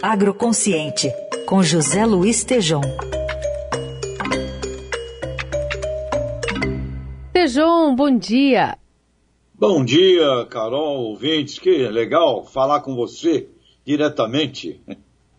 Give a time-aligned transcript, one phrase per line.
[0.00, 1.12] Agroconsciente,
[1.44, 2.82] com José Luiz Tejom.
[7.32, 8.78] Tejom, bom dia.
[9.52, 11.58] Bom dia, Carol, ouvintes.
[11.58, 13.48] Que legal falar com você
[13.84, 14.80] diretamente.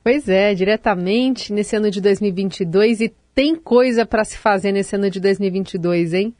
[0.04, 5.10] Pois é, diretamente nesse ano de 2022 e tem coisa para se fazer nesse ano
[5.10, 6.36] de 2022, hein?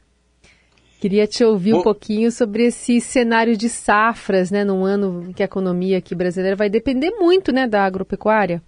[1.00, 5.42] Queria te ouvir um pouquinho sobre esse cenário de safras, né, num ano em que
[5.42, 8.62] a economia aqui brasileira vai depender muito, né, da agropecuária.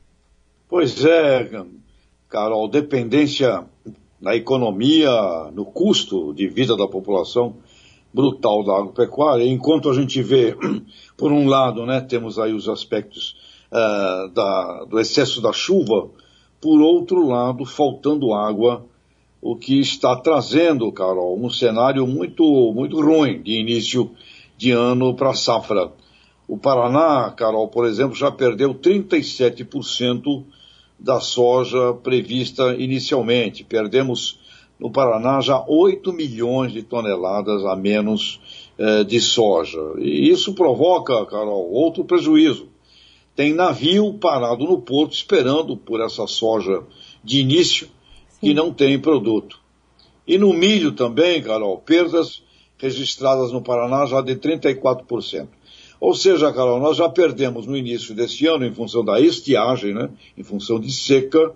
[0.66, 1.62] Pois é,
[2.30, 3.62] Carol, dependência
[4.18, 5.10] na economia,
[5.52, 7.56] no custo de vida da população
[8.14, 10.56] brutal da agropecuária, enquanto a gente vê,
[11.18, 13.36] por um lado, né, temos aí os aspectos
[13.70, 16.08] uh, da, do excesso da chuva,
[16.58, 18.86] por outro lado, faltando água
[19.42, 24.12] o que está trazendo, Carol, um cenário muito, muito ruim de início
[24.56, 25.90] de ano para a safra.
[26.46, 30.44] O Paraná, Carol, por exemplo, já perdeu 37%
[30.96, 33.64] da soja prevista inicialmente.
[33.64, 34.38] Perdemos
[34.78, 38.40] no Paraná já 8 milhões de toneladas a menos
[38.78, 39.80] eh, de soja.
[39.98, 42.68] E isso provoca, Carol, outro prejuízo.
[43.34, 46.84] Tem navio parado no porto esperando por essa soja
[47.24, 47.88] de início
[48.42, 49.60] que não tem produto.
[50.26, 52.42] E no milho também, Carol, perdas
[52.76, 55.46] registradas no Paraná já de 34%.
[56.00, 60.10] Ou seja, Carol, nós já perdemos no início desse ano, em função da estiagem, né,
[60.36, 61.52] em função de seca,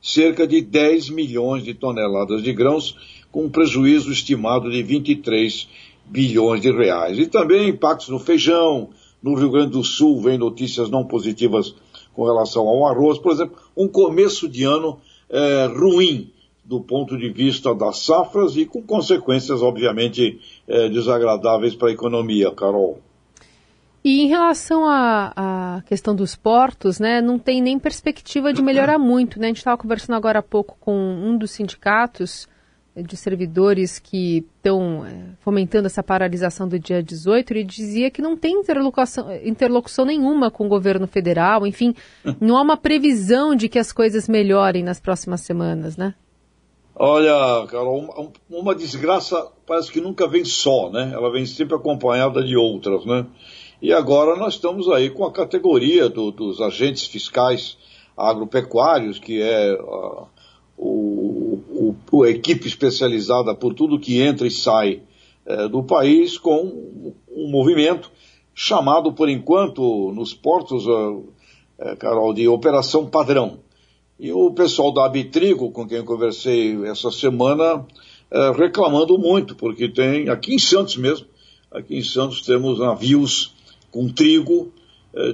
[0.00, 2.96] cerca de 10 milhões de toneladas de grãos,
[3.32, 5.68] com um prejuízo estimado de 23
[6.06, 7.18] bilhões de reais.
[7.18, 11.74] E também impactos no feijão, no Rio Grande do Sul vem notícias não positivas
[12.14, 15.00] com relação ao arroz, por exemplo, um começo de ano
[15.30, 16.32] é, ruim
[16.64, 22.50] do ponto de vista das safras e com consequências, obviamente, é, desagradáveis para a economia,
[22.50, 23.00] Carol.
[24.04, 29.40] E em relação à, questão dos portos, né, não tem nem perspectiva de melhorar muito.
[29.40, 29.46] Né?
[29.46, 32.46] A gente estava conversando agora há pouco com um dos sindicatos
[32.96, 38.36] de servidores que estão é, fomentando essa paralisação do dia 18, ele dizia que não
[38.36, 41.94] tem interlocução, interlocução nenhuma com o governo federal, enfim,
[42.40, 46.14] não há uma previsão de que as coisas melhorem nas próximas semanas, né?
[47.00, 51.12] Olha, Carol, uma desgraça parece que nunca vem só, né?
[51.14, 53.24] Ela vem sempre acompanhada de outras, né?
[53.80, 57.78] E agora nós estamos aí com a categoria do, dos agentes fiscais
[58.16, 60.26] agropecuários, que é uh,
[60.76, 61.07] o,
[62.18, 65.02] o, a equipe especializada por tudo que entra e sai
[65.46, 68.10] é, do país com um movimento
[68.54, 70.84] chamado, por enquanto, nos portos,
[71.78, 73.60] é, Carol, de Operação Padrão.
[74.18, 77.86] E o pessoal da Abitrigo, com quem eu conversei essa semana,
[78.56, 81.24] reclamando muito, porque tem, aqui em Santos mesmo,
[81.70, 83.54] aqui em Santos temos navios
[83.92, 84.72] com trigo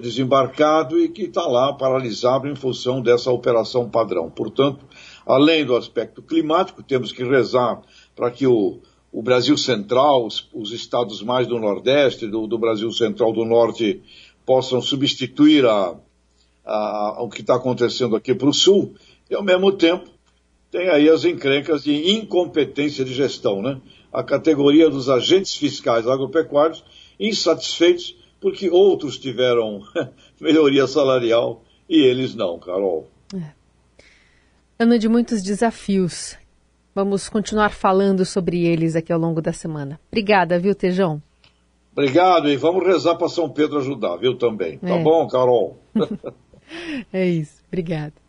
[0.02, 4.28] desembarcado e que está lá paralisado em função dessa operação padrão.
[4.28, 4.84] Portanto,
[5.26, 7.80] além do aspecto climático, temos que rezar
[8.14, 8.80] para que o,
[9.12, 14.02] o Brasil Central, os, os, estados mais do Nordeste, do, do, Brasil Central do Norte,
[14.44, 15.94] possam substituir a,
[16.64, 18.94] a, o que está acontecendo aqui para o Sul,
[19.30, 20.10] e ao mesmo tempo
[20.70, 23.80] tem aí as encrencas de incompetência de gestão, né?
[24.12, 26.84] A categoria dos agentes fiscais agropecuários
[27.18, 29.80] insatisfeitos porque outros tiveram
[30.40, 33.08] melhoria salarial e eles não, Carol.
[33.34, 33.63] É.
[34.76, 36.36] Ano de muitos desafios.
[36.92, 40.00] Vamos continuar falando sobre eles aqui ao longo da semana.
[40.10, 41.22] Obrigada, viu, Tejão?
[41.92, 44.78] Obrigado, e vamos rezar para São Pedro ajudar, viu, também.
[44.78, 45.02] Tá é.
[45.02, 45.78] bom, Carol?
[47.12, 47.62] é isso.
[47.68, 48.23] Obrigada.